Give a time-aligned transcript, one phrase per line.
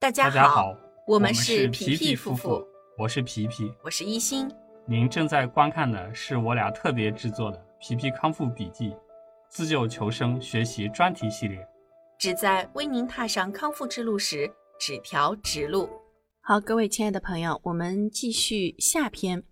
[0.00, 0.76] 大家好，
[1.08, 3.68] 我们们是皮皮皮夫夫妇，我是皮皮。
[3.82, 4.48] 我是一心。
[4.86, 8.90] 您正在观看的是我俩特别制作的《皮皮康复笔记》
[9.48, 11.66] 自救求生学习专题系列。
[12.16, 14.48] 旨在为您踏上康复之路时
[14.78, 15.90] 指条直路。
[16.42, 19.42] 好，各位亲爱的朋友，我们继续下篇，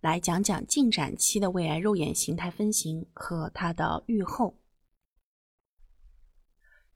[0.00, 4.56] 来讲讲进展期的胃癌肉眼形态分型和它的预后。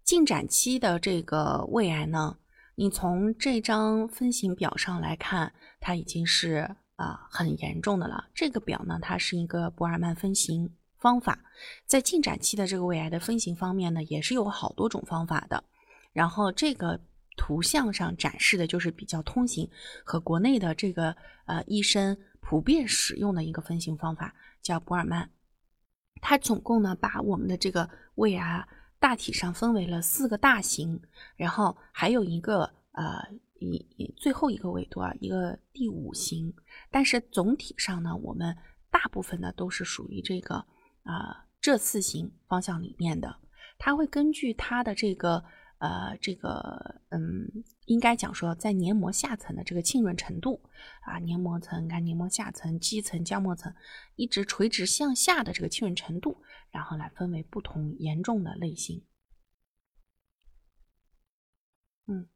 [0.05, 2.39] 进展期的这个胃癌呢，
[2.79, 8.29] 你从这张分型表上来看，它已经是啊、很严重的了。
[8.35, 11.39] 这个表呢，它是一个博尔曼分型方法，
[11.87, 15.65] 在进展期的这个胃癌的分型方面呢，也是有好多种方法的。
[16.13, 17.01] 然后这个
[17.37, 19.71] 图像上展示的就是比较通行
[20.05, 25.31] 和国内的这个呃医生普遍使用的一个分型方法，叫博尔曼。
[26.21, 28.69] 它总共呢把我们的这个胃癌
[28.99, 31.01] 大体上分为了四个大型，
[31.37, 33.29] 然后还有一个呃
[33.59, 36.55] 一最后一个维度啊一个第五型，
[36.91, 38.57] 但是总体上呢，我们
[38.91, 40.65] 大部分呢都是属于这个
[41.03, 43.37] 啊、这四型方向里面的。
[43.79, 45.45] 它会根据它的这个
[45.79, 50.61] 呃这个嗯，应该讲说在黏膜下层的这个浸润程度
[51.03, 53.75] 啊，黏膜层、看黏膜下层、基层、浆膜层，
[54.15, 59.05] 一直垂直向下的这个浸润程度，然后来分为不同严重的类型。
[62.07, 62.29] 嗯，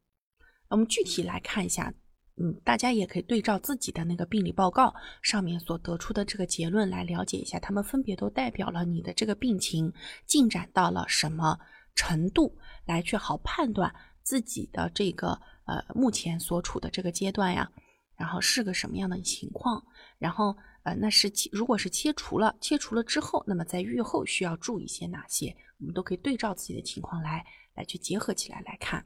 [0.68, 1.94] 我们具体来看一下，
[2.36, 9.92] 嗯，大家也可以对照自己的那个病理报告上面所得出的这个结论来了解一下，它们分别都代表了你的这个病情
[10.26, 11.58] 进展到了什么
[12.00, 12.56] 程度，
[12.86, 17.70] 来去好判断自己的这个呃目前所处的这个阶段呀，
[18.16, 19.84] 然后是个什么样的情况，
[20.18, 29.04] 然后呃那是切如果是切除了，切除了之后，那么在愈后需要注意些哪些，我们都可以对照自己的情况来来去结合起来来看。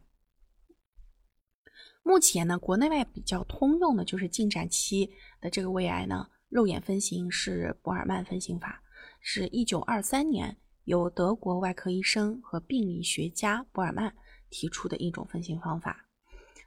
[2.04, 8.82] 目前呢，国内外比较通用的就是进展期的这个胃癌呢，肉眼分型是博尔曼分型法，
[9.20, 14.14] 是一九二三年由德国外科医生和病理学家博尔曼
[14.48, 16.06] 提出的一种分型方法。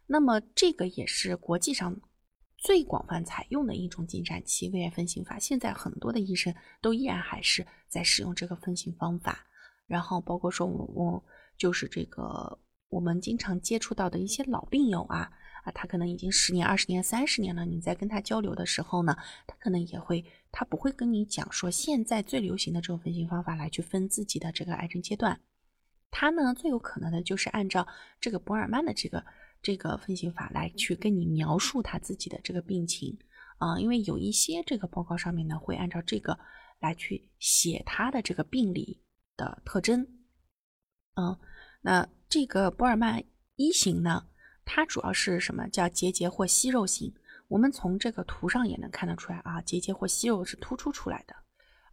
[0.05, 2.00] 那么这个也是国际上
[2.57, 5.39] 最广泛采用的一种进展期胃癌分型法。
[5.39, 9.45] 现在很多的医生都依然还是在使用这个分型方法，
[9.85, 11.23] 然后包括说我我
[11.57, 12.59] 就是这个。
[12.89, 15.29] 我们经常接触到的一些老病友啊，
[15.66, 17.66] 啊，他可能已经十年、二十年、三十年了。
[17.66, 19.13] 你在跟他交流的时候呢，
[19.45, 20.23] 他可能也会，
[20.59, 25.40] 他不会跟你讲说现在最流行的这种分型方法来去分自己的这个癌症阶段。
[26.09, 27.88] 他呢，最有可能的就是按照
[28.19, 29.23] 这个博尔曼的这个
[29.62, 33.16] 这个分型法来去跟你描述他自己的这个病情
[33.59, 36.40] 啊、因为有一些这个报告上面呢，会按照这个
[36.79, 39.00] 来去写他的这个病理
[39.35, 40.07] 的特征，
[41.13, 41.38] 嗯。
[41.81, 43.24] 那这个博尔曼
[43.57, 44.25] 一型呢，
[44.66, 47.13] 它主要是什么叫结节或息肉型？
[47.47, 51.35] 我们从这个图上也能看得出来啊，结节或息肉是突出出来的。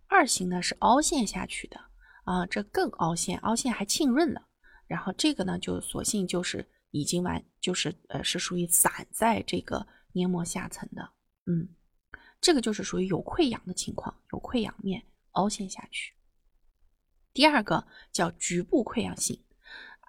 [0.07, 1.81] 二型呢是凹陷下去的
[2.25, 4.49] 啊，这更凹陷，凹陷还浸润了。
[4.87, 11.11] 然后这个呢就索性就是已经完，就是呃是属于散在这个黏膜下层的，
[11.47, 11.69] 嗯，
[12.41, 16.15] 这个就是属于有溃疡的情况，有溃疡面凹陷下去。
[17.33, 19.41] 第二个叫局部溃疡性。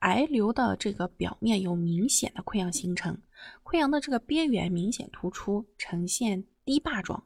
[0.01, 3.19] 癌瘤的这个表面有明显的溃疡形成，
[3.63, 7.25] 溃疡的这个边缘明显突出，呈现堤坝状，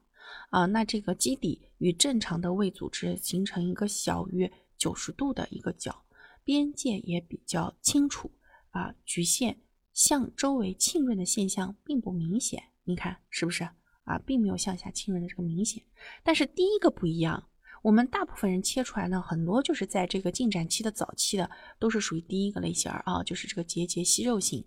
[0.50, 6.03] 啊，那这个基底与正常的胃组织形成一个小于九十度的一个角，
[6.44, 8.31] 边界也比较清楚，
[8.72, 9.59] 啊，局限
[9.94, 13.63] 向周围浸润的现象并不明显，你看是不是
[14.03, 14.18] 啊？
[14.25, 15.84] 并没有向下浸润的这个明显，
[16.24, 17.46] 但是第一个不一样。
[17.81, 21.50] 我们大部分人切出来呢，很多就是在这个进展期的早期的，
[21.80, 24.66] 都是属于第一个类型啊，就是这个结节息肉型。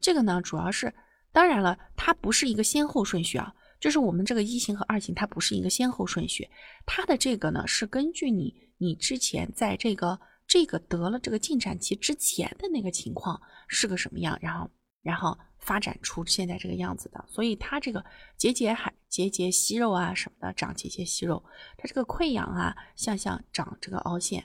[0.00, 0.92] 这个呢，主要是
[1.32, 6.48] 当然了，它不是一个先后顺序啊，就是我们这个一型和二型，它不是一个先后顺序，
[6.86, 14.70] 它的这个呢是根据你你之前在这个这个得了这个进展期之前的那个情况是个什么样，然后
[15.02, 18.04] 然后发展出现在这个样子的，所以它这个
[18.36, 21.44] 结节还结节息肉啊什么的，长结节息肉，
[21.76, 24.44] 它这个溃疡啊向下长这个凹陷。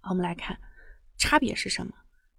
[0.00, 0.58] 好，我们来看
[1.16, 1.92] 差别是什么，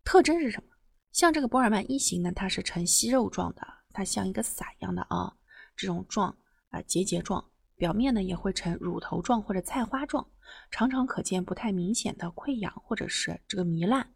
[0.03, 0.72] 特征是什么？
[1.13, 3.61] 像这个博尔曼一型呢，它是呈息肉状的，
[3.93, 5.31] 它像一个伞一样的啊，
[5.77, 6.35] 这种状
[6.69, 10.27] 啊结节状，表面呢也会呈乳头状或者菜花状，
[10.71, 14.11] 常常可见不太明显的溃疡或者是这个糜烂。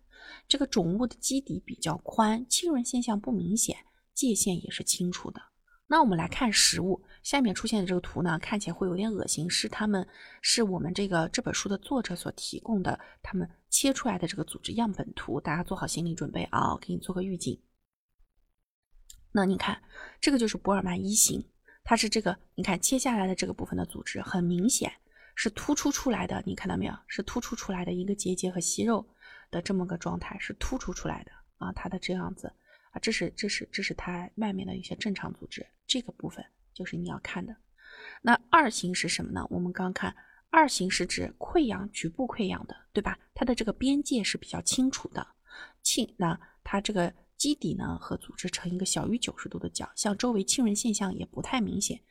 [0.47, 3.77] 这个肿物的基底比较宽，浸润现象不明显，
[4.15, 5.39] 界限也是清楚的。
[5.89, 10.05] 那我们来看实物，下面出现的这个图呢，看起来会有点恶心，是他们
[10.41, 17.61] 是我们这个这本书的作者所提供的，他们切出来的这个组织样本图，大家做好心理准备啊，给你做个预警。
[19.31, 19.83] 那你看，
[20.19, 21.51] 这个就是博尔曼一型，
[21.83, 24.91] 它是这个，你看切下来的这个部分的组织很明显
[25.35, 26.93] 是突出出来的，你看到没有？
[27.07, 29.07] 是突出出来的一个结节和息肉
[29.51, 32.47] 的这么个状态，是突出出来的啊，它的这样子
[32.91, 36.43] 啊，这是这是这是它外面的一些正常组织，这个部分
[36.73, 37.55] 就是你要看的。
[38.21, 39.45] 那二型是什么呢？
[39.51, 40.15] 我们刚看
[40.49, 43.17] 二型是指溃疡局部溃疡的，对吧？
[43.33, 45.27] 它的这个边界是比较清楚的，
[45.81, 47.13] 清那它这个。
[47.37, 52.01] 基底呢和组织呈一个小于九十度的角，像周围浸润现象也不太明显。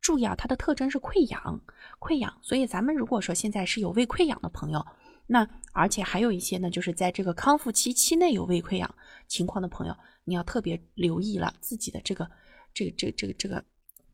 [0.00, 1.60] 注意啊，它的特征是溃疡，
[1.98, 2.38] 溃疡。
[2.42, 4.86] 所以咱们如果说现在是有胃溃疡的朋友，
[5.26, 8.94] 那而且还有一些呢，就是在这个康复期期内有胃溃疡
[9.26, 12.30] 情况的朋友，你要特别留意了自己的这个
[12.72, 13.64] 这个这个这个这个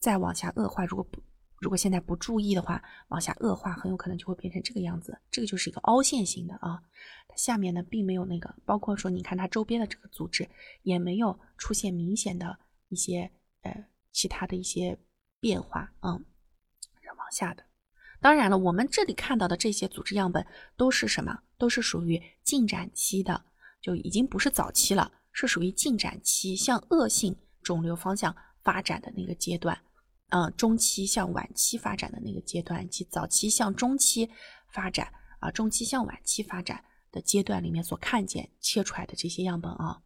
[0.00, 1.20] 再往下恶化，如果不。
[1.64, 5.18] 如果现在不注意的话，往下恶化，很有可能就会变成这个样子。
[5.30, 6.78] 这个就是一个凹陷型的啊，
[7.26, 10.46] 它下面呢并没有那个，包括说你看它周边的这个组织
[10.82, 12.58] 也没有出现明显的
[12.90, 13.30] 一些
[13.62, 14.98] 呃其他的一些
[15.40, 16.20] 变化啊，
[17.00, 17.64] 是往下的。
[18.20, 20.46] 当然了，我们这里看到的这些组织样本
[20.76, 21.40] 都是什么？
[21.56, 23.42] 都是属于进展期的，
[23.80, 29.80] 就已经不是早期了，是属于进展期，向恶性肿瘤方向发展的那个阶段。
[30.30, 34.30] 嗯，中期向晚期发展的那个阶段，及早期向中期
[34.68, 40.02] 发展啊，中期向晚期发展的阶段里面所看见切出来的这些样本啊，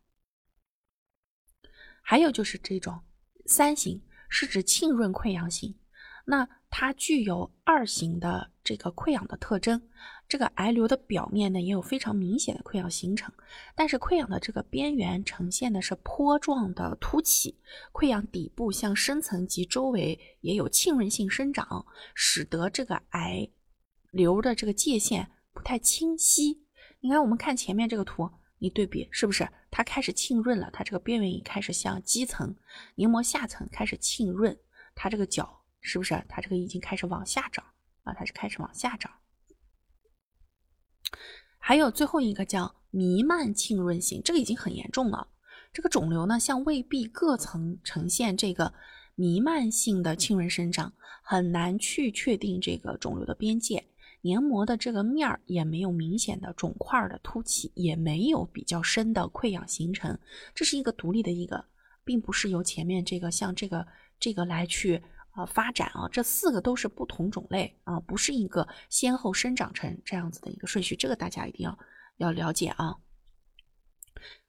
[2.03, 3.01] 还有就是这种
[3.47, 5.79] 三型是指浸润溃疡型。
[6.27, 9.89] 那它具有二型的这个溃疡的特征，
[10.29, 13.33] 这个癌瘤的表面呢也有非常明显的溃疡形成，
[13.75, 17.59] 但是溃疡的这个边缘呈现的是坡状的凸起，
[17.93, 23.49] 溃疡底部向深层及周围也有浸润性生长，使得这个癌
[24.11, 26.63] 瘤的这个界限不太清晰。
[27.01, 30.69] 你看，我们看前面这个图，你对比是不是它开始浸润了？
[30.73, 32.55] 它这个边缘也开始向基层
[32.97, 34.59] 黏膜下层开始浸润，
[34.95, 35.55] 它这个角。
[35.81, 37.65] 是不是它这个已经开始往下长
[38.03, 38.13] 啊？
[38.13, 39.11] 它是开始往下长。
[41.59, 45.29] 还有最后一个叫弥漫浸润型，这个已经很严重了。
[45.73, 48.73] 这个肿瘤呢，向胃壁各层呈现这个
[49.15, 53.85] 弥漫性的浸润生长，很难去确定这个肿瘤的边界。
[54.23, 60.19] 黏膜的这个面儿也没有明显的肿块的凸起，也没有比较深的溃疡形成。
[60.55, 61.65] 这是一个独立的一个，
[62.05, 63.87] 并不是由前面这个像这个
[64.19, 65.03] 这个来去。
[65.39, 71.79] 啊，发展啊，这四个都是不同种类啊，不是一个先后生长成这样子的一个顺序，这个大家一定要
[72.17, 72.97] 要了解啊。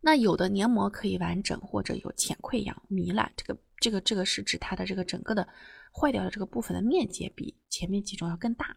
[0.02, 5.48] 那有的黏膜可以完整，或者有浅溃疡糜烂，这个这个这个是指它的这个整个的
[5.94, 8.76] 坏掉的这个部分的面积比前面几种要更大。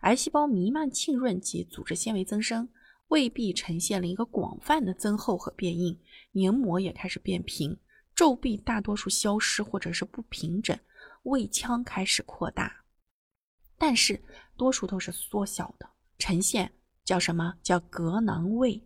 [0.00, 2.70] 癌细胞弥漫浸润及组织纤维增生，
[3.08, 6.00] 胃壁呈现了一个广泛的增厚和变硬，
[6.32, 7.76] 黏膜也开始变平，
[8.14, 10.74] 皱壁大多数消失或者是不平整。
[11.22, 12.84] 胃腔开始扩大，
[13.76, 14.22] 但是
[14.56, 15.88] 多数都是缩小的，
[16.18, 16.72] 呈现
[17.04, 18.82] 叫什么叫隔囊胃？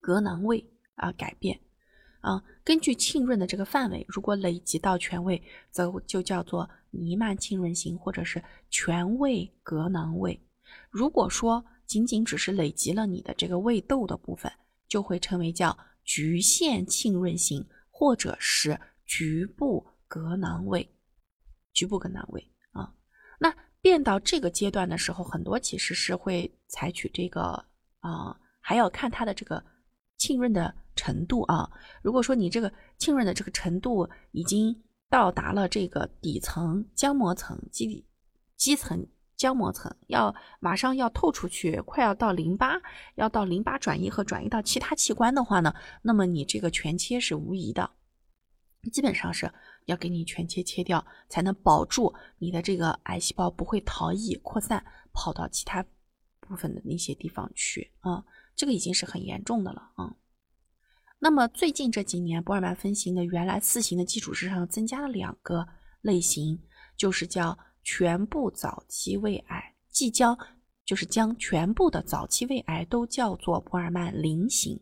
[0.00, 1.60] 隔囊胃啊，改变
[2.20, 10.40] 啊，根据浸润的这个范围，如果累积到全胃，则就叫做弥漫浸润型，或者是全胃隔囊胃。
[10.88, 14.52] 如果说仅仅只是累积了你的这个胃窦的部分，
[14.86, 20.88] 就会称为叫局限浸润型，或者是局部隔囊胃。
[21.78, 22.92] 局部跟难位啊，
[23.38, 27.64] 那变到这个阶段的时候，很多其实是会采取这个
[28.00, 29.64] 啊，还要看它的这个
[30.16, 31.70] 浸润的程度啊。
[32.02, 34.74] 如果说你这个浸润的这个程度已经
[35.08, 38.04] 到达了这个底层浆膜层基底
[38.56, 39.06] 基层
[39.36, 42.74] 浆膜层，要马上要透出去，快要到淋巴，
[43.14, 47.88] 要到淋巴转移和转移到其他器官的话呢，那么你这个全切是无疑的。
[48.92, 49.52] 基本上是
[49.88, 55.82] 要给你全切切掉，才能保住你的这个癌细胞不会逃逸扩散，跑到其他
[56.40, 58.22] 部分的那些地方去啊。
[58.54, 60.14] 这个已经是很严重的了啊。
[61.18, 65.66] 那么最近这几年，博尔曼分型的原来四型的基础之上，增加了两个
[66.02, 66.62] 类型，
[66.94, 70.38] 就是叫全部早期胃癌，即将
[70.84, 74.78] 就是将全部的早期胃癌都叫做博尔曼零型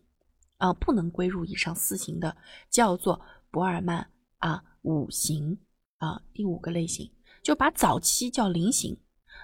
[0.57, 2.37] 啊，不能归入以上四型的
[2.69, 3.21] 叫做。
[3.49, 5.59] 博尔曼啊，五行
[5.99, 7.13] 啊，第五个类型
[7.43, 8.97] 就把早期叫零型，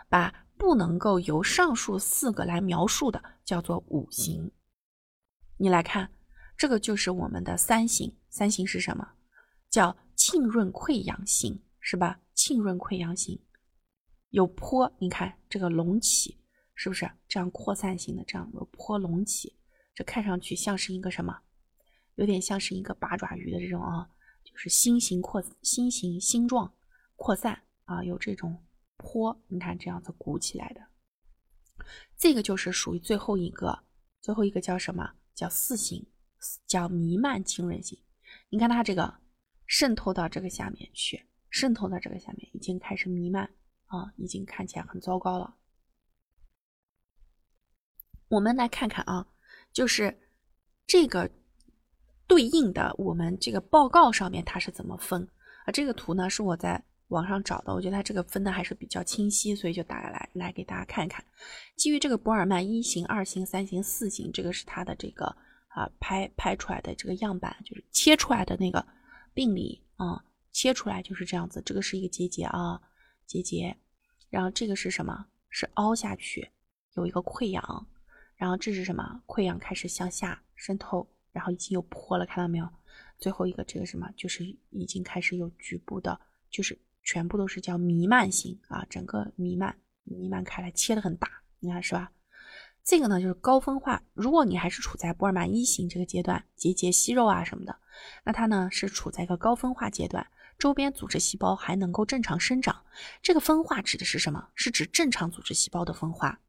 [0.08, 4.52] 把不能够由上述四个来描述的叫做五行。
[5.56, 6.12] 你来看，
[6.56, 8.16] 这个就是我们的三型。
[8.30, 9.14] 三型是什么？
[9.68, 12.20] 叫浸润溃疡型，是吧？
[12.32, 13.38] 浸润溃疡型
[14.30, 16.38] 有坡，你看这个隆起，
[16.76, 18.22] 是不是这样扩散型的？
[18.24, 19.56] 这样有坡隆起，
[19.92, 21.36] 这看上去像是一个什么？
[22.14, 24.08] 有点像是一个八爪鱼的这种啊，
[24.44, 26.74] 就是心形扩心形星状
[27.16, 28.64] 扩散啊，有这种
[28.96, 30.80] 坡，你看这样子鼓起来的，
[32.16, 33.84] 这个就是属于最后一个，
[34.20, 35.14] 最后一个叫什么？
[35.34, 36.06] 叫四形，
[36.66, 37.98] 叫弥漫浸润型。
[38.50, 39.20] 你看它这个
[39.66, 43.44] 渗透到这个下面去，渗透到这个下面，已经开始弥漫
[43.86, 45.56] 啊，已经看起来很糟糕了。
[48.28, 49.26] 我们来看看啊，
[49.72, 50.28] 就是
[50.86, 51.30] 这个
[52.32, 55.28] 对应的我们这个报告上面它是怎么分
[55.66, 55.70] 啊？
[55.70, 61.22] 这个图呢是我在网上找的，我觉得它这个分的还是比较清晰，所以就打来来给大家看看。
[61.76, 65.26] 基于这个博尔曼一型、二型、三型、四型，这个是它的这个
[65.68, 68.82] 啊拍拍出来的这个样板，就是切出来的那个
[69.34, 71.60] 病理啊，切出来就是这样子。
[71.66, 72.80] 这个是一个结节啊，
[73.26, 73.76] 结节，
[74.30, 75.26] 然后这个是什么？
[75.50, 76.48] 是凹下去，
[76.94, 77.86] 有一个溃疡。
[78.36, 79.22] 然后这是什么？
[79.26, 82.68] 溃疡开始向下渗透，然后已经有破了，看到没有？
[83.18, 84.10] 最后一个这个什么？
[84.16, 86.20] 就是已经开始有局部的，
[86.50, 91.28] 就是全部都是叫弥漫型啊，整个弥漫弥漫开来，切的很大，
[91.60, 92.10] 你看是吧？
[92.84, 94.02] 这个呢就是高分化。
[94.12, 97.76] 如果你还是处在波尔曼一型这个阶段，结节息肉啊什么的，
[98.24, 100.26] 那它呢是处在一个高分化阶段，
[100.58, 102.84] 周边组织细胞还能够正常生长。
[103.22, 104.48] 这个分化指的是什么？
[104.56, 106.40] 是指正常组织细胞的分化。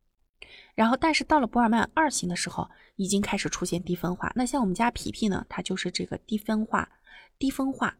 [0.75, 4.31] 然后，但是到了博尔曼二型的时候，已经开始出现低分化。
[4.35, 6.89] 那像我们家皮皮呢，它就是这个低分化、
[7.37, 7.95] 低分化，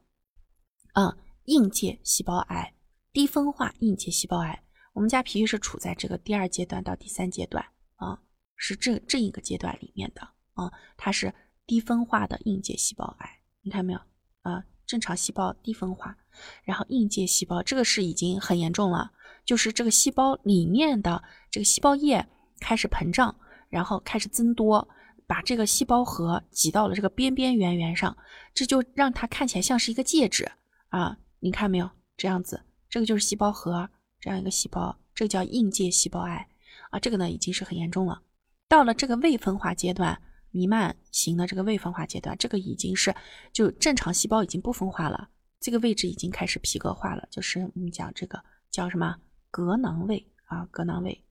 [0.94, 1.16] 啊，
[1.46, 2.74] 硬界细胞癌，
[3.12, 4.64] 低分化硬界细胞癌。
[4.94, 7.64] 我们家皮皮是处在这个第二阶段到第三阶段
[7.96, 8.20] 啊，
[8.56, 10.22] 是这这一个阶段里面的
[10.54, 11.32] 啊，它是
[11.68, 13.40] 低分化的硬界细胞癌。
[13.62, 14.00] 你看没有
[14.42, 14.64] 啊？
[14.88, 16.18] 正常细胞低分化，
[16.64, 19.12] 然后硬界细胞这个是已经很严重了，
[19.46, 22.28] 就是这个细胞里面的这个细胞液。
[22.64, 23.36] 开始膨胀，
[23.70, 24.88] 然后开始增多，
[25.28, 28.16] 把这个细胞核挤到了这个边边缘缘上，
[28.54, 30.50] 这就让它看起来像是一个戒指
[30.88, 31.18] 啊！
[31.40, 31.90] 你看没有？
[32.16, 33.90] 这样子，这个就是细胞核
[34.22, 36.48] 这样一个细胞，这个叫硬界细胞癌
[36.92, 37.00] 啊！
[37.00, 38.22] 这个呢已经是很严重了。
[38.70, 43.14] 到了这个未分化阶段，弥漫型的这个未分化阶段，这个已经是
[43.52, 45.30] 就正常细胞已经不分化了，
[45.60, 48.42] 这个位置已经开始皮革化了，就是我们讲这个
[48.72, 49.18] 叫什么
[49.52, 51.24] 革囊位啊，革囊位。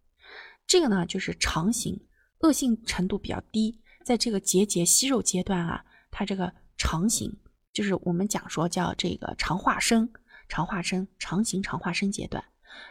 [0.67, 2.01] 这个呢，就是肠型，
[2.41, 7.37] 恶性程度比较低，在这个结节息肉阶段啊，它这个肠型
[7.73, 10.11] 就是我们讲说叫这个肠化生、
[10.49, 12.43] 肠化生、肠型肠化生阶段。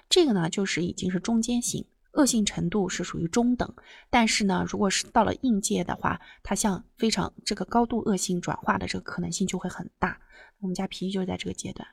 [0.08, 3.74] 这个呢，就是已经是中间型，恶性程度是属于中等，
[4.10, 10.20] 但是呢，如果是到了应界的话，它像非常这个高度恶性转化的这个可能性就会很大。
[10.60, 11.88] 我们家皮皮就是在这个阶段。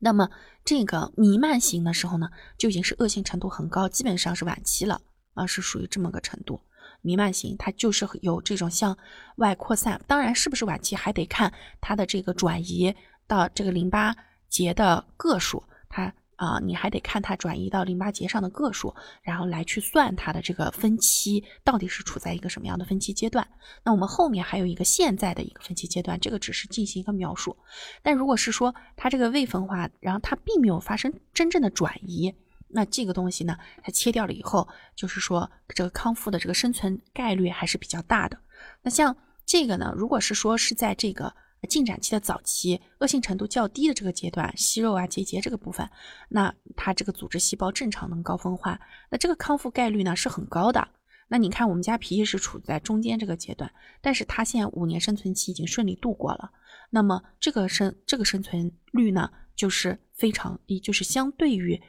[0.00, 0.28] 那么
[0.64, 2.28] 这个弥漫型的时候呢，
[2.58, 5.00] 就已经是恶性程度很高，基本上是晚期了
[5.34, 6.60] 啊，是属于这么个程度。
[7.02, 8.98] 弥漫型它就是有这种向
[9.36, 12.92] 外扩散，当然是不是晚期还得看它的这个转移
[13.28, 14.16] 到这个淋巴
[14.48, 16.12] 结的个数，它。
[16.40, 23.46] 啊，你还得看它转移到淋巴结上的个数，然后来去算它的这个分期到底是处在一个什么样的分期阶段。
[23.84, 27.54] 那我们后面还有一个现在的一个分期阶段，这个只是进行一个描述。
[28.02, 32.34] 但如果是说它这个未分化，然后它并没有发生真正的转移，
[32.68, 34.66] 那这个东西呢，它切掉了以后，
[34.96, 38.38] 就是说这个康复的这个生存概率还是比较大的。
[38.80, 41.34] 那像这个呢，如果是说是在这个。
[41.68, 45.88] 进展期的早期，恶性程度较低的这个阶段，息肉啊结节这个部分，
[46.28, 50.88] 那它这个组织细胞正常能高分化，那这个康复概率呢是很高的。
[51.28, 56.50] 那你看我们家皮皮是处在中间这个阶段，但是它现在五年生存期已经顺利度过了，
[56.90, 61.80] 那么这个生这个生存率呢就是非常也，就是相对于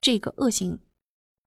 [0.00, 0.80] 这个恶性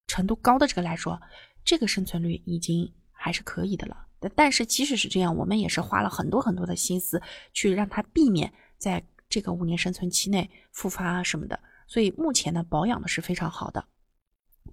[0.07, 1.19] 程度高的这个来说，
[1.65, 3.97] 这个生存率已经还是可以的了。
[4.29, 7.21] 但是即使是这样，我们也是花了很多很多的心思
[7.53, 11.59] 去让它避免在这个五年生存期内复发啊什么的。
[11.87, 13.83] 所以目前呢，保养的是非常好的，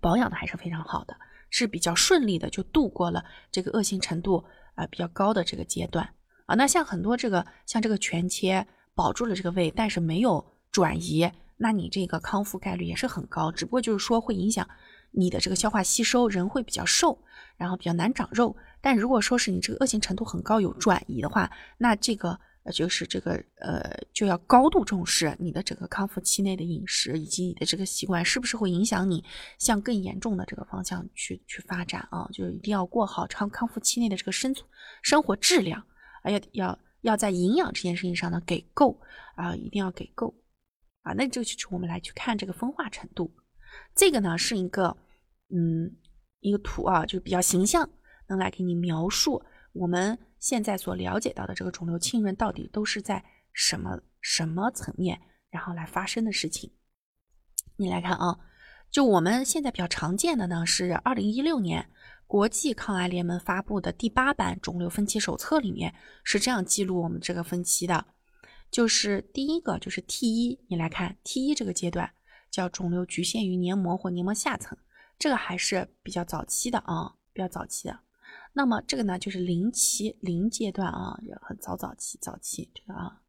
[0.00, 1.17] 保养的还是非常好的，
[1.50, 6.09] 是比较顺利的就度过了这个恶性程度啊比较高的这个阶段
[6.47, 6.55] 啊。
[6.55, 14.69] 那像很多这个像这个全切保住了这个胃，但是没有转移，那你这个康复概率也是很高，只不过就是说会影响
[15.11, 17.19] 你的这个消化吸收，人会比较瘦，
[17.57, 18.57] 然后比较难长肉。
[18.81, 29.25] 但如果说是你这个恶性程度很高，有转移的话，那这个呃就是这个呃就要高度重视你的整个康复期内的饮食以及你的这个习惯是不是会影响你
[29.59, 32.29] 向更严重的这个方向去去发展啊？
[32.33, 34.65] 就一定要过好康康复期内的这个生存
[35.03, 35.85] 生活质量，
[36.23, 39.00] 啊要要要在营养这件事情上呢给够
[39.35, 40.35] 啊，一定要给够
[41.03, 41.12] 啊。
[41.15, 43.35] 那这个就是我们来去看这个分化程度，
[43.94, 44.97] 这个呢是一个
[45.50, 45.97] 嗯
[46.40, 47.88] 一个图啊，就比较形象。
[48.30, 49.42] 能来给你描述
[49.73, 55.18] 我们现在所了解到的这个肿瘤浸润到底都是在什么什么层面，
[55.49, 56.70] 然后来发生的事情。
[57.76, 58.38] 你来看啊，
[58.90, 61.88] 就我们现在比较常见的呢，是二零一六年
[62.26, 68.08] 国际抗癌联盟发布的第八版肿瘤分期手册里面是这样记录我们这个分期的，
[68.70, 72.12] 就是第一个就是 T 一，你来看 T 一这个阶段
[72.50, 74.76] 叫肿瘤局限于黏膜或黏膜下层，
[75.19, 77.99] 这个还是比较早期的啊，比较早期的。
[78.52, 83.21] 那么这个呢就是零期零阶段啊，很早早期早期这个啊，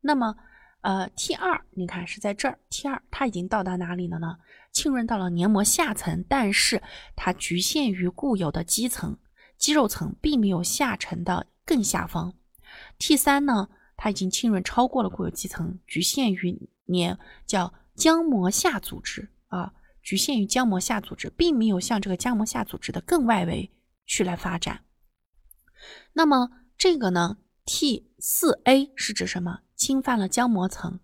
[0.00, 0.36] 那么。
[0.82, 4.38] 呃，T 二，你看是在这儿，T 二它已经到达哪里了呢？
[4.72, 6.82] 浸润到了黏膜下层，但是
[7.14, 9.18] 它局限于固有的肌层、
[9.58, 12.32] 肌肉层，并没有下沉到更下方。
[12.98, 23.72] T 三呢，它已经浸润超过了固有肌层，局限于黏叫浆膜下组织啊，局限于浆膜下组织，并没有向这个浆膜下组织的更外围
[24.06, 24.84] 去来发展。
[26.12, 29.60] 那么这个呢，T 四 A 是指什么？
[29.76, 31.00] 侵犯了浆膜层，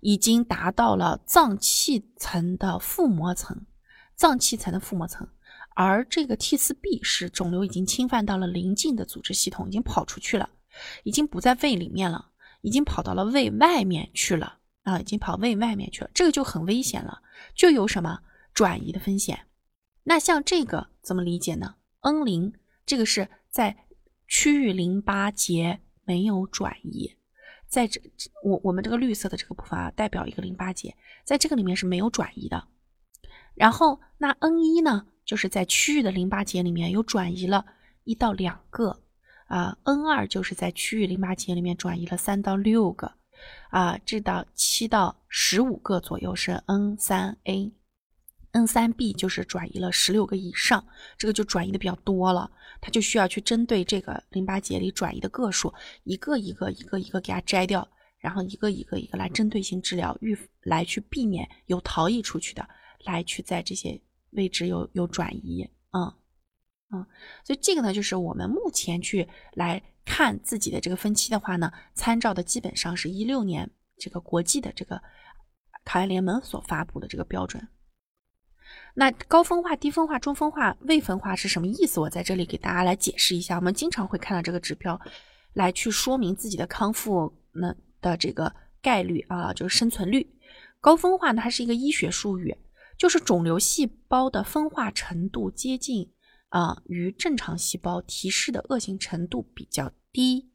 [0.00, 3.64] 已经达到了脏器层的腹膜层，
[4.14, 5.26] 脏器层的腹膜层。
[5.74, 10.50] 而这个 T 四 B 是肿瘤已经侵犯到了邻近的组织系统，已经跑出去了，
[11.04, 14.57] 已经不在胃里面了，已经跑到了胃外面去了
[14.88, 17.22] 啊，已经跑胃外面去了，这个就很危险了，
[17.54, 18.20] 就有什么
[18.54, 19.46] 转移的风险。
[20.04, 22.54] 那像这个怎么理解呢？N 零
[22.86, 23.76] 这个是在
[24.26, 27.16] 区域淋巴结没有转移。
[27.66, 28.00] 在这，
[28.42, 32.66] 我我们这个绿色的这个部分啊，代表一个淋巴结，在这个里面是没有转移的。
[33.54, 37.66] 然后那 N 一呢，就是在区域的淋巴结里面有转移了
[38.04, 39.02] 一到两个
[39.48, 43.12] 啊，N 二就是在区域淋巴结里面转移了三到六个
[43.70, 47.72] 啊，这到七到十五个左右是 N 三 A。
[48.52, 50.84] N 三 B 就是转移了十六个以上，
[51.18, 55.72] 这个就转移的比较多了，它就需要去针对这个淋巴结里转移的个数，
[56.04, 57.86] 一个一个一个一个给它摘掉，
[58.18, 62.66] 然后一个一个一个来针对性治疗，预来去避免有逃逸出去的，
[63.04, 66.12] 来去在这些位置有有转移，嗯
[66.90, 67.06] 嗯，
[67.44, 75.00] 所以这个呢，就是我们目前去来看自己的这个分期的话呢，参照的基本上是一六年这个国际的这个
[75.84, 77.68] 抗癌联盟所发布的这个标准。
[78.94, 82.00] 那高分化、低分化、中分化、未分化是什么意思？
[82.00, 83.56] 我在这里给大家来解释一下。
[83.56, 84.98] 我们经常会看到这个指标，
[85.52, 90.26] 来去说明自己的康复呢的这个概率啊，就是生存率。
[90.80, 92.56] 高分化呢，它是一个医学术语，
[92.96, 96.10] 就是肿瘤细胞的分化程度接近
[96.48, 100.50] 啊与正常细胞，提示的恶性程度比较低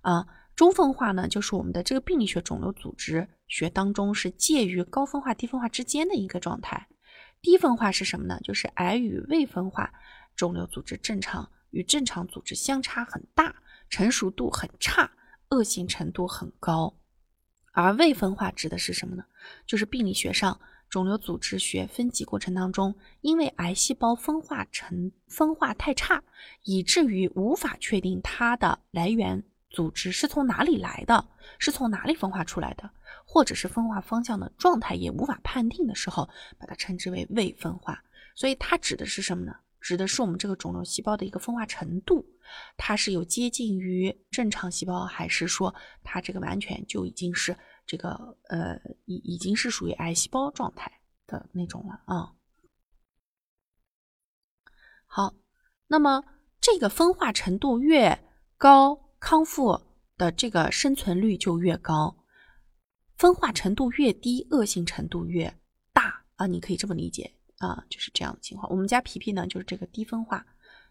[0.00, 0.26] 啊。
[0.54, 6.88] 中分化呢，就是我们的这个病理学肿瘤组织学当中是介于高分化、低分化之间的一个状态。
[7.40, 8.38] 低分化是什么呢？
[8.44, 9.92] 就是癌与未分化
[10.36, 13.56] 肿瘤组织正常与正常组织相差很大，
[13.88, 15.10] 成熟度很差，
[15.48, 16.98] 恶性程度很高。
[17.72, 19.24] 而未分化指的是什么呢？
[19.66, 20.60] 就是病理学上
[20.92, 26.22] 肿瘤组织学分级过程当中，因为癌细胞分化成分化太差，
[26.64, 31.26] 以至于无法确定它的来源组织是从哪里来的，
[31.58, 32.90] 是从哪里分化出来的。
[33.24, 36.28] 或者是分化方向的状态也无法判定的时候，
[36.58, 38.04] 把它称之为未分化。
[38.34, 39.54] 所以它指的是什么呢？
[39.80, 42.26] 指的是我们这个肿瘤细胞的一个分化程度，
[42.76, 45.74] 它是有接近于正常细胞，还是说
[46.04, 52.32] 它这个完全就已经是这个呃已已经是属于癌细胞状态的那种了啊？
[55.06, 55.34] 好，
[55.86, 56.24] 那么
[56.60, 58.24] 这个分化程度越
[58.56, 59.80] 高，康复
[60.16, 62.16] 的这个生存率就越高。
[63.16, 65.54] 分化程度越低，恶性程度越
[65.92, 66.46] 大啊！
[66.46, 68.68] 你可以这么理解啊，就是这样的情况。
[68.70, 70.44] 我们家皮皮呢，就是这个低分化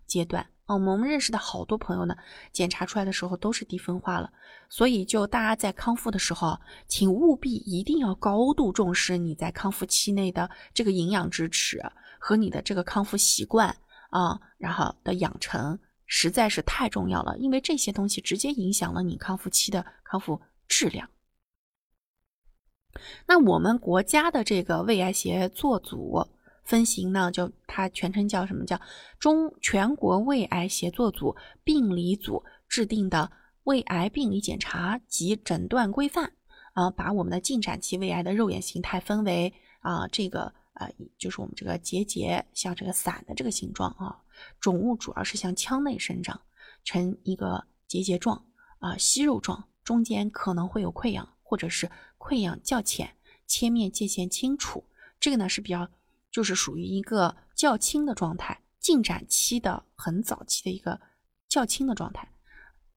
[0.05, 2.15] 阶段我们认识的好多朋友呢，
[2.51, 4.31] 检查出来的时候都是低分化了。
[4.69, 6.57] 所以，就大家在康复的时候，
[6.87, 11.81] 请务必一定要高度重视你在康复期内的这个营养支持
[12.19, 13.75] 和你的这个康复习惯
[14.09, 21.09] 啊，然后的养成实在是太重要了，因为这些东西直接影响了你康复期的康复质量。
[23.25, 26.27] 那我们国家的这个胃癌协作组
[26.63, 28.65] 分型呢，就它全称叫什么？
[28.65, 28.79] 叫
[29.19, 33.31] 中全国胃癌协作组病理组制定的
[33.63, 36.33] 胃癌病理检查及诊断规范
[36.73, 44.19] 啊，把我们的进展期胃癌的肉眼形态分为啊，这个啊，就是我们这个结节像这个伞的这个形状啊，
[44.59, 46.41] 肿物主要是向腔内生长，
[46.83, 48.45] 呈一个结节状
[48.79, 51.27] 啊，息肉状，中间可能会有溃疡。
[51.51, 54.85] 或者是溃疡较浅，切面界限清楚，
[55.19, 55.89] 这个呢是比较，
[56.31, 60.99] 就是属于一个较轻的状态，进展期的很早期的一个
[61.47, 62.27] 较轻的状态。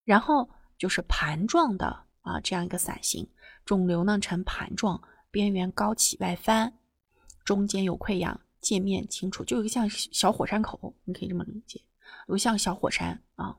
[0.04, 1.86] 然后就是盘状的
[2.20, 3.28] 啊这样一个伞形，
[3.64, 6.72] 肿瘤呢呈盘状，边缘高起外翻，
[7.44, 11.82] 中间有溃疡，界面清楚，就一个像小火山口，你可以这么理解，
[12.28, 13.56] 有像小火山啊。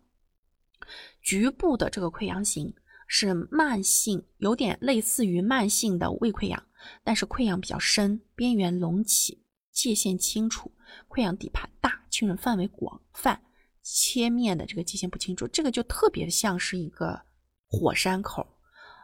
[1.22, 2.72] 局部的这个溃疡型
[3.08, 6.64] 是慢性，有点类似于慢性的胃溃疡，
[7.04, 9.44] 但是溃疡比较深，边缘隆起，
[9.76, 10.72] 界限清楚，
[11.10, 13.40] 溃疡底盘大，浸润范围广泛，
[13.84, 17.22] 切面的这个界限不清楚，这个就特别像是一个
[17.68, 18.48] 火山口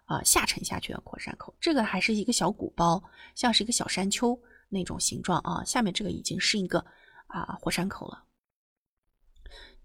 [0.06, 1.54] 啊，下沉下去的火山口。
[1.60, 3.04] 这个还是一个小鼓包，
[3.36, 6.80] 像是一个小山丘那种形状啊，下面这个已经是一个
[7.28, 8.24] 啊火山口了。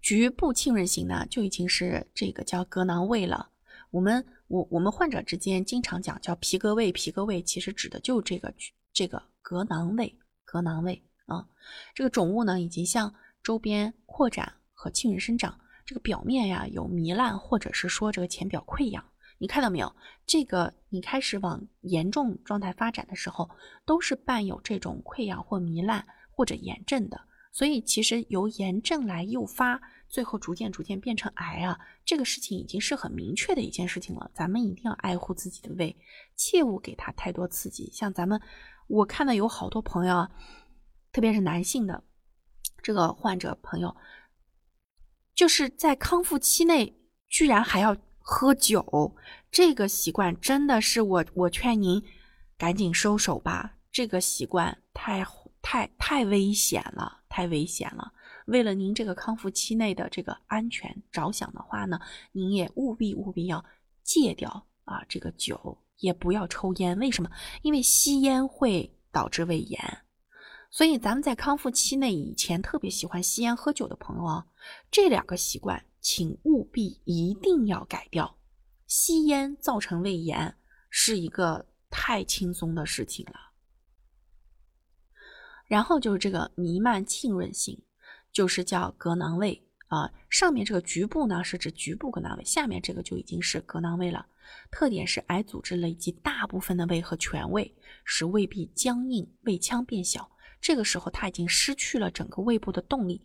[0.01, 3.51] 局部浸润型呢，就已经是这个叫隔囊胃了。
[3.91, 8.53] 我们我我们患者之间经常讲叫皮革胃，皮革胃其实指的就这个
[8.93, 11.45] 这个隔囊胃，隔囊胃啊。
[11.93, 19.03] 这个肿物呢，已经向周边扩展和浸润生长，这个表面呀有糜烂，或者是说这个浅表溃疡。
[19.37, 19.95] 你看到没有？
[20.25, 23.49] 这个你开始往严重状态发展的时候，
[23.85, 27.21] 都是伴有这种溃疡或糜烂或者炎症的。
[27.51, 34.29] 所以其实由炎症来诱发，最后逐渐逐渐变成癌啊，这个事情已经是很明确的一件事情了。
[34.33, 35.95] 咱们一定要爱护自己的胃，
[36.35, 37.89] 切勿给它太多刺激。
[37.91, 38.39] 像咱们，
[38.87, 40.27] 我看到有好多朋友，
[41.11, 42.03] 特别是男性的
[42.81, 43.95] 这个患者朋友，
[45.35, 49.15] 就是在康复期内居然还要喝酒，
[49.51, 52.03] 这个习惯真的是我我劝您
[52.57, 55.25] 赶紧收手吧，这个习惯太。
[55.59, 58.13] 太太危险了，太危险了！
[58.45, 61.99] 为了您这个康复期内的这个安全着想的话呢，
[62.31, 63.65] 您也务必务必要
[64.01, 66.97] 戒掉啊这个酒，也不要抽烟。
[66.99, 67.29] 为什么？
[67.61, 69.99] 因为吸烟会导致胃炎。
[70.69, 74.45] 所以咱们在康复期内以前特别喜欢吸烟喝酒的朋友啊，
[74.91, 78.37] 这两个习惯请务必一定要改掉。
[78.85, 80.55] 吸烟造成胃炎
[80.89, 83.33] 是一个太轻松的事情了。
[85.67, 87.81] 然后就是这个弥漫浸润型，
[88.31, 90.11] 就是叫隔囊胃啊。
[90.29, 94.25] 上面这个局部呢是指局部隔囊胃，下面这个就已经是隔囊胃了。
[94.71, 100.29] 特点是癌组织累积大部分的胃和全胃，使胃壁僵硬，胃腔变小。
[100.59, 103.21] 这个时候它已经失去了整个胃部的动力，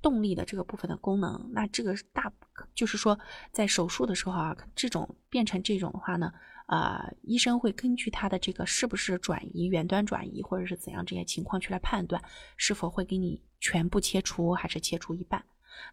[0.00, 1.50] 动力的这个部分的功能。
[1.52, 2.32] 那这个大
[2.74, 3.18] 就是说
[3.52, 6.32] 在手术的时候啊，这种变成这种的话呢。
[6.66, 12.22] 啊，医生会根据他的这个是不是转移、远端转移，或者是怎样这些情况去来判断，
[12.56, 15.44] 是否会给你全部切除，还是切除一半。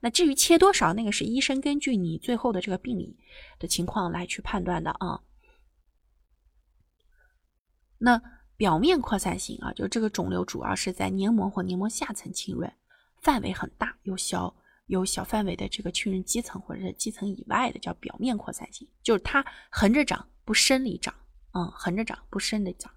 [0.02, 3.18] 那至于切多少，那个是医生根据你最后的这个病理
[3.60, 5.22] 的情况来去判断的啊。
[7.98, 8.22] 那
[8.56, 12.72] 表面扩散型啊，就这个肿瘤主要是在黏膜或黏膜下层浸润，
[13.22, 20.28] 范围很大，有小有小范围的这个浸润基层或者是基层以外的，叫表面扩散型，就是它横着长。
[20.48, 21.14] 不深里长，
[21.52, 22.90] 嗯，横着长，不深的长，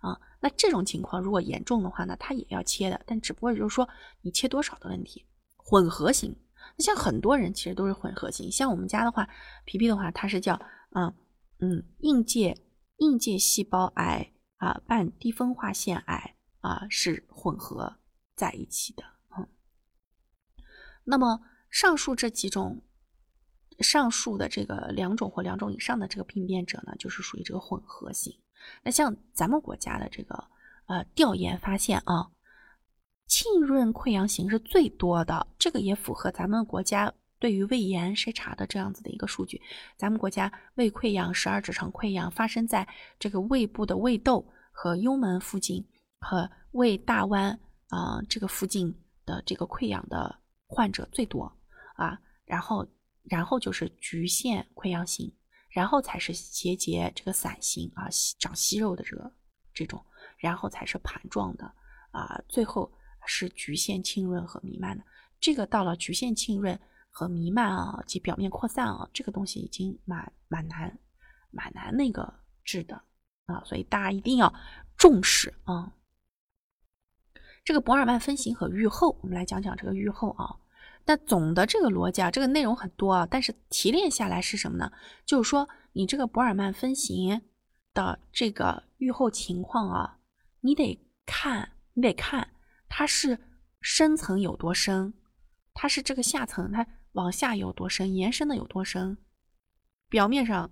[0.00, 3.88] 啊，那这种情况如果严重的话呢，它也要切的，但只不过就是说
[4.20, 5.26] 你切多少的问题。
[5.64, 6.36] 混合型，
[6.76, 9.28] 那像很多人其实都是混合型，像我们家的话，
[9.64, 11.12] 皮皮的话，它是叫，嗯
[11.58, 12.56] 嗯，硬界
[12.98, 17.96] 硬界细胞癌啊，半低分化腺癌啊，是混合
[18.36, 19.02] 在一起的，
[19.36, 19.48] 嗯。
[21.04, 22.82] 那么上述这几种。
[23.80, 28.32] 上述的这个两种或两种以上的这个病变者呢，就是属于这个混合型。
[28.84, 30.44] 那像咱们国家的这个
[30.86, 32.30] 呃调研发现啊，
[33.26, 39.60] 浸润溃疡型是最多的，这个也符合咱们国家对于胃炎筛查的这样子的一个数据。
[39.96, 42.86] 咱们国家胃溃疡、十二指肠溃疡发生在
[43.18, 45.84] 这个胃部的胃窦和幽门附近
[46.20, 47.58] 和胃大弯
[47.88, 51.44] 啊这个附近的这个溃疡的患者最多
[51.96, 52.86] 啊，然后。
[53.26, 55.34] 然后就是局限溃疡型，
[55.70, 58.06] 然后才是结节这个伞型啊，
[58.38, 59.32] 长息肉的这个
[59.72, 59.98] 这种，
[60.36, 61.64] 然后才是盘状的
[62.10, 62.92] 啊，最后
[63.26, 65.04] 是局限浸润和弥漫的。
[65.40, 66.78] 这个到了局限浸润
[67.10, 70.98] 和弥漫啊及表面扩散啊，这个东西已经蛮蛮难
[71.50, 72.32] 蛮难那个
[72.64, 73.02] 治的
[73.46, 74.52] 啊，所以大家一定要
[74.96, 75.92] 重视啊。
[77.64, 80.56] 这个博尔曼分型和预后，我们来讲讲这个预后啊。
[81.06, 84.90] 那总的这个逻辑啊，这个内容很多啊，但是提炼下来是什么呢？
[85.26, 87.42] 就是说你这个博尔曼分型
[87.92, 90.18] 的这个预后情况啊，
[90.60, 92.53] 你得看，你得看
[92.96, 93.36] 它是
[93.80, 95.12] 深层有多深，
[95.72, 99.18] 它是这个下层它往下有多深，延伸的有多深，
[100.08, 100.70] 表面上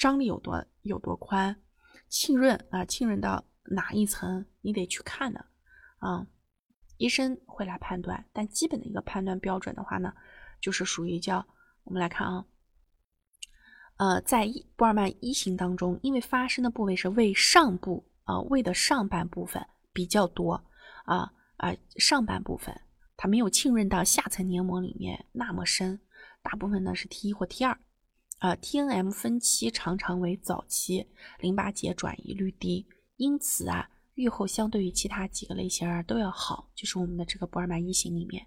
[0.00, 1.62] 张力有多有多宽，
[2.08, 5.46] 浸润啊浸润到哪一层，你得去看的
[5.98, 6.26] 啊。
[6.96, 10.12] 医生会来判断，但基本的一个判断标准的话呢，
[10.60, 11.46] 就是属于叫
[11.84, 12.44] 我们来看啊，
[13.98, 20.64] 呃，在波尔曼一型当中，因为发生的部位是胃上部啊，胃的上半部分比较多
[21.08, 22.78] 啊啊，上半部分
[23.16, 26.00] 它没有浸润到下层黏膜里面那么深，
[26.42, 27.78] 大部分呢是 T 一或 T 二
[28.38, 31.08] 啊，T N M 分期常常为早期，
[31.40, 38.46] 淋巴结转移率低，因此啊，预后相对于其他几个类型啊都要好，就是我们的这个波尔曼一型里面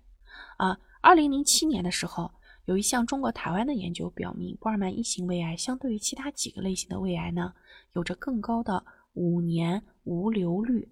[0.57, 2.31] 啊，二零零七年的时候。
[2.65, 7.51] 有一项中国台湾的研究表明，波尔曼一型胃癌相对于其他几个类型的胃癌呢，
[7.93, 10.87] 有着更高的五年无瘤率，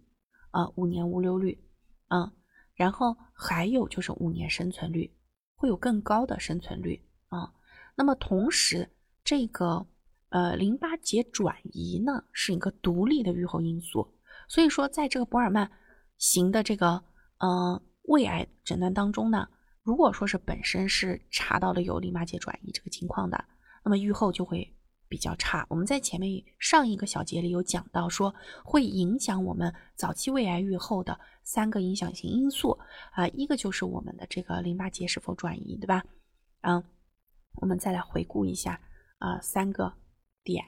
[0.51, 1.63] 啊，五年无瘤率，
[2.07, 2.31] 啊，
[2.73, 5.13] 然后还有就是五年生存率，
[5.55, 7.53] 会有更高的生存率啊。
[7.95, 8.89] 那么同时，
[9.23, 9.85] 这个
[10.29, 14.15] 呃淋巴结转移呢是一个独立的预后因素，
[14.47, 15.71] 所以说在这个博尔曼
[16.17, 17.03] 型的这个
[17.39, 19.47] 呃胃癌诊断当中呢。
[19.81, 23.43] 如果说是本身是查到了有淋巴结转移这个情况的，
[23.83, 24.71] 那么预后就会
[25.09, 25.65] 比较差。
[25.67, 32.79] 我们在前面上一个小节里有讲到，说会影响我们早期胃癌预后的三个影响性因素
[33.11, 36.03] 啊，一个就是我们的这个淋巴结是否转移，对吧？
[36.61, 36.81] 嗯，
[37.55, 38.79] 我们再来回顾一下
[39.17, 39.91] 啊，三个
[40.43, 40.63] 点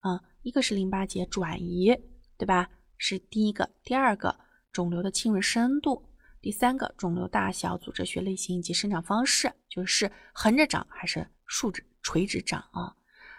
[0.00, 1.96] 啊，一个是淋巴结转移，
[2.36, 2.68] 对吧？
[2.96, 4.36] 是第一个，第二个
[4.72, 6.04] 肿瘤的浸润深度。
[6.40, 12.94] 第三个肿瘤大小、组织学类型以及生长方式，就是横着长还是竖直、垂直长啊？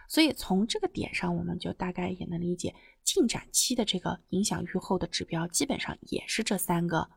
[0.09, 7.07] 所以从这个点上，我们就大概也能理解，进展期的这个影响预后的指标，基本上也是这三个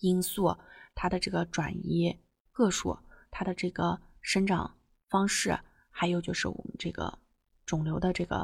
[0.00, 0.54] 因素：
[0.94, 2.14] 它的这个转移
[2.52, 2.98] 个数、
[3.30, 4.76] 它的这个生长
[5.08, 5.58] 方式，
[5.90, 7.18] 还有就是我们这个
[7.64, 8.36] 肿瘤的这个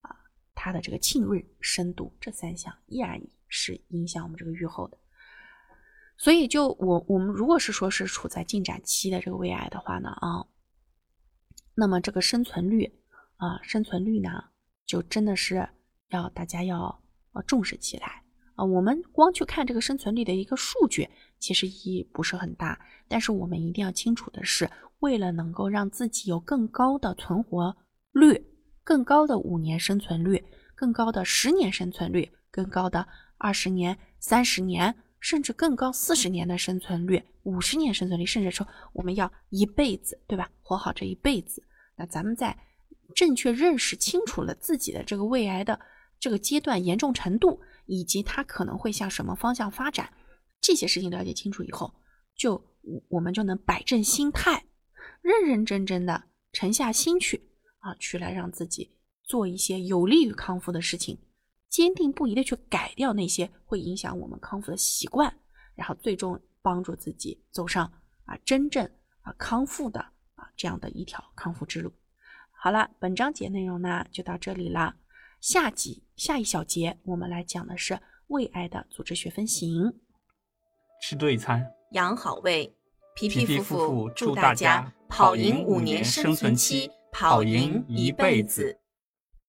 [0.00, 0.16] 啊，
[0.54, 4.96] 它的这个浸润深度，这三项依然是影响我们这个预后的。
[6.16, 10.46] 所以，就我我们如果是说是处在进展期的这个胃癌的话呢，啊，
[11.74, 12.90] 那么这个生存率
[13.40, 14.44] 啊，生存率呢，
[14.86, 15.68] 就真的是
[16.10, 18.22] 要大家要呃重视起来
[18.54, 18.64] 啊。
[18.64, 22.78] 我们光去看这个生存率的一个数据，其实意义不是很大。
[23.08, 27.76] 但是我们一定要清楚的是，为了能够让自己有更高的存活
[28.12, 28.46] 率、
[28.84, 34.94] 更高的五年生存率、更高的十年生存率、更高的二十年、三十年。
[35.22, 40.50] 甚至更高，四十年的生存率，五十年生存率，甚至说我们要一辈子，对吧？
[40.62, 41.62] 活好这一辈子。
[41.94, 42.56] 那咱们在
[43.14, 45.78] 正确认识清楚了自己的这个胃癌的
[46.18, 50.12] 这个阶段严重程度，以及它可能会向什么方向发展，
[50.60, 51.94] 这些事情了解清楚以后，
[52.36, 52.62] 就
[53.08, 54.64] 我们就能摆正心态，
[55.22, 58.90] 认认真真的沉下心去啊，去来让自己
[59.24, 61.18] 做一些有利于康复的事情。
[61.68, 65.32] 坚定不移的去改掉那些会影响我们康复的习惯，
[65.76, 67.86] 然后最终帮助自己走上
[68.24, 68.84] 啊真正
[69.20, 70.00] 啊康复的
[70.34, 71.92] 啊这样的一条康复之路。
[72.62, 74.94] 好了，本章节内容呢就到这里了。
[75.40, 79.90] 下集下一小节我们来讲的是胃癌的组织学分型。
[81.00, 82.70] 吃对餐，养好胃。
[83.16, 88.78] 皮皮夫妇祝大家跑赢五年生存期，跑赢一辈子。